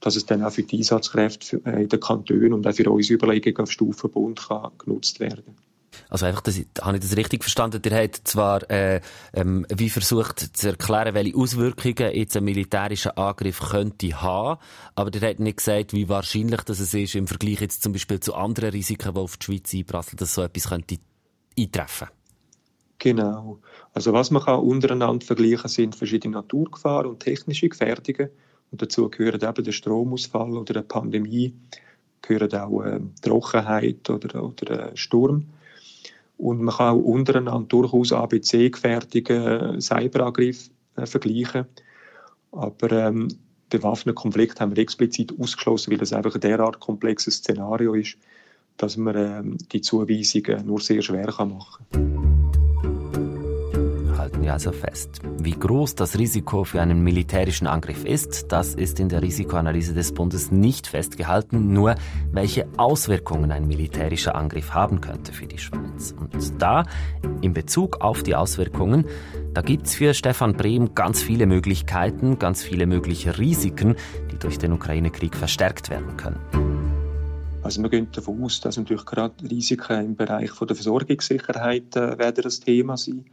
dass 0.00 0.16
es 0.16 0.26
dann 0.26 0.42
auch 0.42 0.50
für 0.50 0.64
die 0.64 0.78
Einsatzkräfte 0.78 1.58
in 1.64 1.88
den 1.88 2.00
Kantonen 2.00 2.54
und 2.54 2.66
auch 2.66 2.74
für 2.74 2.90
unsere 2.90 3.14
Überlegungen 3.14 3.62
auf 3.62 3.70
Stufe 3.70 4.08
Bund 4.08 4.48
kann 4.48 4.72
genutzt 4.78 5.20
werden 5.20 5.44
kann. 5.44 5.69
Also 6.08 6.26
einfach, 6.26 6.40
das, 6.42 6.60
habe 6.80 6.96
ich 6.96 7.02
das 7.02 7.16
richtig 7.16 7.42
verstanden? 7.42 7.82
Der 7.82 8.02
hat 8.02 8.16
zwar 8.24 8.68
äh, 8.70 9.00
ähm, 9.34 9.66
wie 9.74 9.90
versucht 9.90 10.56
zu 10.56 10.68
erklären, 10.68 11.14
welche 11.14 11.36
Auswirkungen 11.36 12.14
jetzt 12.14 12.36
ein 12.36 12.44
militärischer 12.44 13.16
Angriff 13.18 13.60
könnte 13.60 14.20
haben, 14.20 14.60
aber 14.94 15.10
der 15.10 15.30
hat 15.30 15.40
nicht 15.40 15.58
gesagt, 15.58 15.92
wie 15.92 16.08
wahrscheinlich 16.08 16.62
das 16.62 16.80
ist 16.80 17.14
im 17.14 17.26
Vergleich 17.26 17.60
jetzt 17.60 17.82
zum 17.82 17.92
Beispiel 17.92 18.20
zu 18.20 18.34
anderen 18.34 18.70
Risiken, 18.70 19.14
die 19.14 19.20
auf 19.20 19.36
die 19.36 19.44
Schweiz 19.46 19.74
einprasseln, 19.74 20.16
dass 20.16 20.34
so 20.34 20.42
etwas 20.42 20.68
könnte 20.68 20.96
eintreffen. 21.58 22.08
Genau. 22.98 23.60
Also 23.94 24.12
was 24.12 24.30
man 24.30 24.42
kann 24.42 24.60
untereinander 24.60 25.24
vergleichen 25.24 25.68
sind 25.68 25.96
verschiedene 25.96 26.34
Naturgefahren 26.34 27.10
und 27.10 27.20
technische 27.20 27.68
Gefährdungen 27.68 28.28
und 28.70 28.82
dazu 28.82 29.08
gehören 29.08 29.40
eben 29.42 29.64
der 29.64 29.72
Stromausfall 29.72 30.56
oder 30.56 30.76
eine 30.76 30.84
Pandemie, 30.84 31.54
gehören 32.22 32.54
auch 32.54 32.82
äh, 32.82 33.00
Trockenheit 33.22 34.08
oder, 34.10 34.44
oder 34.44 34.96
Sturm. 34.96 35.46
Und 36.40 36.62
man 36.62 36.74
kann 36.74 36.96
auch 36.96 37.02
untereinander 37.02 37.66
durchaus 37.68 38.12
ABC-Gefährdungen, 38.12 39.76
äh, 39.76 39.80
Cyberangriffe 39.80 40.70
äh, 40.96 41.04
vergleichen. 41.04 41.66
Aber 42.50 42.92
ähm, 42.92 43.28
bewaffneten 43.68 44.14
Konflikt 44.14 44.60
haben 44.60 44.74
wir 44.74 44.82
explizit 44.82 45.34
ausgeschlossen, 45.38 45.90
weil 45.90 45.98
das 45.98 46.12
einfach 46.14 46.34
ein 46.34 46.40
derart 46.40 46.80
komplexes 46.80 47.36
Szenario 47.36 47.94
ist, 47.94 48.16
dass 48.78 48.96
man 48.96 49.16
ähm, 49.16 49.58
die 49.70 49.82
Zuweisungen 49.82 50.66
nur 50.66 50.80
sehr 50.80 51.02
schwer 51.02 51.26
kann 51.26 51.50
machen 51.50 51.84
kann 51.92 52.49
wir 54.42 54.52
also 54.52 54.72
fest. 54.72 55.20
Wie 55.38 55.52
groß 55.52 55.94
das 55.94 56.18
Risiko 56.18 56.64
für 56.64 56.80
einen 56.80 57.02
militärischen 57.02 57.66
Angriff 57.66 58.04
ist, 58.04 58.52
das 58.52 58.74
ist 58.74 59.00
in 59.00 59.08
der 59.08 59.22
Risikoanalyse 59.22 59.94
des 59.94 60.12
Bundes 60.12 60.50
nicht 60.50 60.86
festgehalten, 60.86 61.72
nur 61.72 61.94
welche 62.32 62.66
Auswirkungen 62.76 63.50
ein 63.52 63.66
militärischer 63.66 64.34
Angriff 64.34 64.74
haben 64.74 65.00
könnte 65.00 65.32
für 65.32 65.46
die 65.46 65.58
Schweiz. 65.58 66.14
Und 66.18 66.60
da, 66.60 66.86
in 67.40 67.52
Bezug 67.52 68.00
auf 68.00 68.22
die 68.22 68.34
Auswirkungen, 68.34 69.04
da 69.52 69.62
gibt 69.62 69.86
es 69.86 69.94
für 69.94 70.14
Stefan 70.14 70.54
Brehm 70.54 70.94
ganz 70.94 71.22
viele 71.22 71.46
Möglichkeiten, 71.46 72.38
ganz 72.38 72.62
viele 72.62 72.86
mögliche 72.86 73.38
Risiken, 73.38 73.96
die 74.30 74.38
durch 74.38 74.58
den 74.58 74.72
Ukraine-Krieg 74.72 75.34
verstärkt 75.34 75.90
werden 75.90 76.16
können. 76.16 76.38
Also 77.62 77.82
wir 77.82 77.90
gehen 77.90 78.08
davon 78.10 78.42
aus, 78.42 78.60
dass 78.60 78.78
natürlich 78.78 79.04
gerade 79.04 79.34
Risiken 79.48 80.04
im 80.04 80.16
Bereich 80.16 80.50
der 80.52 80.74
Versorgungssicherheit 80.74 81.94
äh, 81.94 82.18
werden 82.18 82.42
das 82.42 82.60
Thema 82.60 82.96
sein. 82.96 83.26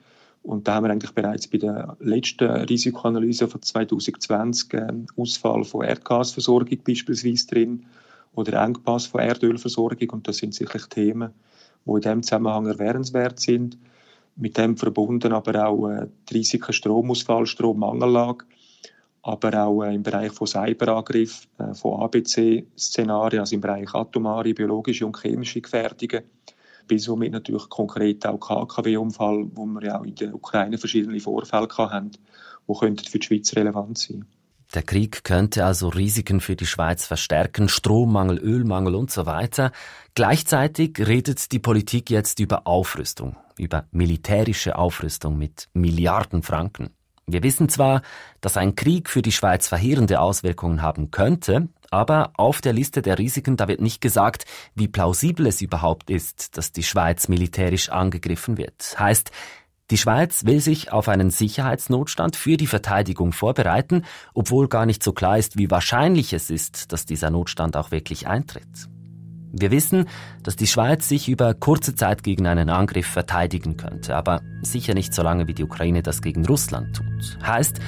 Und 0.48 0.66
da 0.66 0.76
haben 0.76 0.86
wir 0.86 0.92
eigentlich 0.92 1.12
bereits 1.12 1.46
bei 1.46 1.58
der 1.58 1.98
letzten 2.00 2.50
Risikoanalyse 2.50 3.50
von 3.50 3.62
2020 3.62 4.74
äh, 4.76 4.88
Ausfall 5.18 5.66
von 5.66 5.84
Erdgasversorgung 5.84 6.78
beispielsweise 6.88 7.48
drin 7.48 7.86
oder 8.34 8.64
Engpass 8.64 9.08
von 9.08 9.20
Erdölversorgung. 9.20 10.10
Und 10.12 10.26
das 10.26 10.38
sind 10.38 10.54
sicherlich 10.54 10.86
Themen, 10.86 11.34
die 11.86 11.92
in 11.92 12.00
diesem 12.00 12.24
Zusammenhang 12.24 12.66
erwähnenswert 12.66 13.42
sind. 13.42 13.78
Mit 14.38 14.58
dem 14.58 14.78
verbunden 14.78 15.34
aber 15.34 15.68
auch 15.68 15.90
äh, 15.90 16.08
die 16.30 16.38
Risiken 16.38 16.72
Stromausfall, 16.72 17.46
Strommangellage, 17.46 18.46
aber 19.24 19.66
auch 19.66 19.84
äh, 19.84 19.96
im 19.96 20.04
Bereich 20.04 20.32
von 20.32 20.48
Cyberangriff, 20.48 21.46
äh, 21.58 21.74
von 21.74 22.00
ABC-Szenarien, 22.04 23.42
also 23.42 23.54
im 23.54 23.60
Bereich 23.60 23.94
atomare, 23.94 24.54
biologische 24.54 25.06
und 25.06 25.18
chemische 25.22 25.60
Gefährdungen 25.60 26.24
bis 26.88 27.04
somit 27.04 27.32
natürlich 27.32 27.70
konkret 27.70 28.26
auch 28.26 28.40
KKW-Unfall, 28.40 29.50
wo 29.54 29.66
wir 29.66 29.84
ja 29.84 30.00
auch 30.00 30.06
in 30.06 30.16
der 30.16 30.34
Ukraine 30.34 30.78
verschiedene 30.78 31.20
Vorfälle 31.20 31.68
haben, 31.78 32.12
die 32.12 33.10
für 33.10 33.20
die 33.20 33.26
Schweiz 33.26 33.56
relevant 33.56 33.98
sein 33.98 34.26
der 34.74 34.84
Krieg 34.84 35.24
könnte 35.24 35.66
also 35.66 35.88
Risiken 35.90 36.42
für 36.42 36.56
die 36.56 36.66
Schweiz 36.66 37.06
verstärken, 37.06 37.70
Strommangel, 37.70 38.38
Ölmangel 38.38 38.96
und 38.96 39.12
so 39.12 39.26
weiter. 39.26 39.72
Gleichzeitig 40.14 41.00
redet 41.00 41.52
die 41.52 41.60
Politik 41.60 42.10
jetzt 42.10 42.40
über 42.40 42.68
Aufrüstung, 42.68 43.38
über 43.58 43.86
militärische 43.92 44.78
Aufrüstung 44.78 45.38
mit 45.38 45.70
Milliarden 45.74 46.44
Franken. 46.44 46.90
Wir 47.28 47.44
wissen 47.44 47.70
zwar, 47.70 48.02
dass 48.40 48.58
ein 48.58 48.76
Krieg 48.76 49.10
für 49.10 49.22
die 49.22 49.32
Schweiz 49.32 49.68
verheerende 49.68 50.22
Auswirkungen 50.22 50.82
haben 50.82 51.12
könnte, 51.12 51.68
Aber 51.92 52.32
auf 52.36 52.62
der 52.62 52.74
Liste 52.74 53.02
der 53.02 53.18
Risiken, 53.18 53.58
da 53.58 53.68
wird 53.68 53.82
nicht 53.82 54.02
gesagt, 54.02 54.46
wie 54.76 54.88
plausibel 54.88 55.48
es 55.48 55.62
überhaupt 55.62 56.10
ist, 56.10 56.58
dass 56.58 56.72
die 56.72 56.84
Schweiz 56.84 57.28
militärisch 57.28 57.90
angegriffen 57.90 58.58
wird. 58.58 58.96
Heißt, 58.98 59.32
die 59.90 59.98
Schweiz 59.98 60.44
will 60.44 60.60
sich 60.60 60.92
auf 60.92 61.08
einen 61.08 61.30
Sicherheitsnotstand 61.30 62.36
für 62.36 62.58
die 62.58 62.68
Verteidigung 62.68 63.32
vorbereiten, 63.32 64.04
obwohl 64.34 64.68
gar 64.68 64.86
nicht 64.86 65.02
so 65.02 65.14
klar 65.14 65.38
ist, 65.38 65.58
wie 65.58 65.72
wahrscheinlich 65.72 66.34
es 66.34 66.50
ist, 66.50 66.92
dass 66.92 67.06
dieser 67.06 67.30
Notstand 67.30 67.78
auch 67.78 67.92
wirklich 67.92 68.28
eintritt. 68.28 68.90
Wir 69.60 69.72
wissen, 69.72 70.06
dass 70.44 70.56
die 70.56 70.68
Schweiz 70.68 71.10
sich 71.10 71.28
über 71.30 71.54
kurze 71.54 71.96
Zeit 71.96 72.24
gegen 72.24 72.46
einen 72.46 72.70
Angriff 72.70 73.08
verteidigen 73.08 73.76
könnte, 73.76 74.16
aber 74.16 74.42
sicher 74.62 74.94
nicht 74.94 75.14
so 75.14 75.24
lange 75.24 75.48
wie 75.48 75.54
die 75.54 75.64
Ukraine 75.64 76.04
das 76.04 76.22
gegen 76.22 76.46
Russland 76.46 76.96
tut. 76.96 77.40
Heißt, 77.46 77.80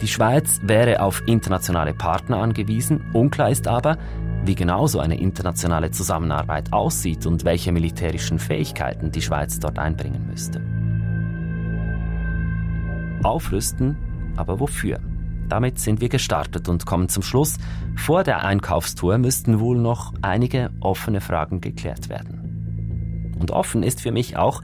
die 0.00 0.08
Schweiz 0.08 0.60
wäre 0.62 1.02
auf 1.02 1.22
internationale 1.26 1.92
Partner 1.92 2.38
angewiesen, 2.38 3.10
unklar 3.12 3.50
ist 3.50 3.68
aber, 3.68 3.98
wie 4.44 4.54
genau 4.54 4.86
so 4.86 5.00
eine 5.00 5.20
internationale 5.20 5.90
Zusammenarbeit 5.90 6.72
aussieht 6.72 7.26
und 7.26 7.44
welche 7.44 7.72
militärischen 7.72 8.38
Fähigkeiten 8.38 9.10
die 9.10 9.22
Schweiz 9.22 9.58
dort 9.58 9.78
einbringen 9.78 10.26
müsste. 10.26 10.62
Aufrüsten, 13.22 13.96
aber 14.36 14.60
wofür? 14.60 15.00
Damit 15.48 15.78
sind 15.78 16.00
wir 16.00 16.08
gestartet 16.08 16.68
und 16.68 16.84
kommen 16.84 17.08
zum 17.08 17.22
Schluss. 17.22 17.56
Vor 17.96 18.22
der 18.22 18.44
Einkaufstour 18.44 19.18
müssten 19.18 19.60
wohl 19.60 19.78
noch 19.78 20.12
einige 20.20 20.70
offene 20.80 21.20
Fragen 21.20 21.60
geklärt 21.60 22.08
werden. 22.08 23.36
Und 23.38 23.50
offen 23.50 23.82
ist 23.82 24.00
für 24.00 24.12
mich 24.12 24.36
auch, 24.36 24.62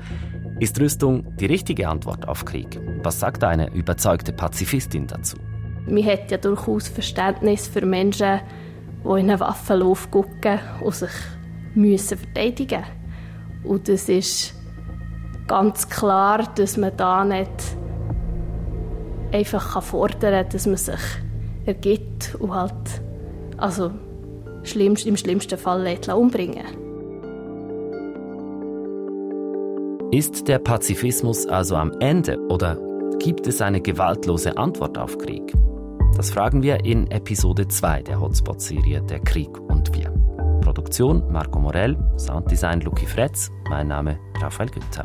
ist 0.60 0.78
Rüstung 0.80 1.36
die 1.38 1.46
richtige 1.46 1.88
Antwort 1.88 2.28
auf 2.28 2.44
Krieg? 2.44 2.80
Was 3.02 3.20
sagt 3.20 3.42
eine 3.44 3.72
überzeugte 3.72 4.32
Pazifistin 4.32 5.06
dazu? 5.06 5.36
Man 5.86 6.04
hat 6.04 6.30
ja 6.30 6.38
durchaus 6.38 6.88
Verständnis 6.88 7.66
für 7.66 7.84
Menschen, 7.84 8.40
die 9.04 9.08
in 9.08 9.30
einen 9.30 9.40
Waffenlauf 9.40 10.10
gucken 10.10 10.58
und 10.82 10.94
sich 10.94 11.10
müssen 11.74 12.18
verteidigen 12.18 12.84
Und 13.64 13.88
es 13.88 14.08
ist 14.08 14.54
ganz 15.46 15.88
klar, 15.88 16.48
dass 16.54 16.76
man 16.76 16.96
da 16.96 17.24
nicht 17.24 17.76
einfach 19.34 19.82
fordern 19.82 20.32
kann, 20.32 20.48
dass 20.50 20.66
man 20.66 20.76
sich 20.76 21.00
ergibt 21.66 22.36
und 22.38 22.54
halt 22.54 23.02
also 23.58 23.90
im 24.74 25.16
schlimmsten 25.16 25.58
Fall 25.58 25.98
umbringen 26.14 26.84
Ist 30.12 30.46
der 30.46 30.58
Pazifismus 30.60 31.46
also 31.46 31.76
am 31.76 31.92
Ende 31.98 32.38
oder 32.48 32.78
gibt 33.18 33.46
es 33.46 33.60
eine 33.60 33.80
gewaltlose 33.80 34.56
Antwort 34.56 34.96
auf 34.96 35.18
Krieg? 35.18 35.52
Das 36.16 36.30
fragen 36.30 36.62
wir 36.62 36.84
in 36.84 37.10
Episode 37.10 37.66
2 37.66 38.02
der 38.02 38.20
Hotspot-Serie 38.20 39.02
Der 39.02 39.18
Krieg 39.18 39.58
und 39.58 39.92
wir. 39.96 40.12
Produktion 40.60 41.24
Marco 41.32 41.58
Morell, 41.58 41.96
Sounddesign 42.16 42.82
Luki 42.82 43.06
Fretz, 43.06 43.50
mein 43.68 43.88
Name 43.88 44.18
Raphael 44.40 44.70
Günther. 44.70 45.04